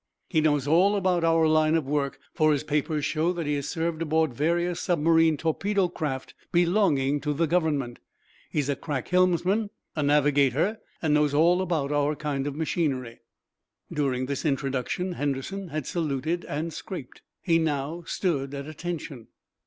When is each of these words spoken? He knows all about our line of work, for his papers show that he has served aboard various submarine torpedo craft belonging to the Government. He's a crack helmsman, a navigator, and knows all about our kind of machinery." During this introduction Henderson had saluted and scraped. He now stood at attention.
He 0.29 0.41
knows 0.41 0.65
all 0.65 0.95
about 0.95 1.23
our 1.23 1.47
line 1.47 1.75
of 1.75 1.85
work, 1.85 2.17
for 2.33 2.51
his 2.51 2.63
papers 2.63 3.05
show 3.05 3.31
that 3.33 3.45
he 3.45 3.53
has 3.53 3.69
served 3.69 4.01
aboard 4.01 4.33
various 4.33 4.79
submarine 4.81 5.37
torpedo 5.37 5.89
craft 5.89 6.33
belonging 6.51 7.21
to 7.21 7.33
the 7.33 7.45
Government. 7.45 7.99
He's 8.49 8.67
a 8.67 8.75
crack 8.75 9.09
helmsman, 9.09 9.69
a 9.95 10.01
navigator, 10.01 10.79
and 11.03 11.13
knows 11.13 11.35
all 11.35 11.61
about 11.61 11.91
our 11.91 12.15
kind 12.15 12.47
of 12.47 12.55
machinery." 12.55 13.19
During 13.93 14.25
this 14.25 14.43
introduction 14.43 15.11
Henderson 15.11 15.67
had 15.67 15.85
saluted 15.85 16.45
and 16.45 16.73
scraped. 16.73 17.21
He 17.43 17.59
now 17.59 18.01
stood 18.07 18.55
at 18.55 18.65
attention. 18.65 19.27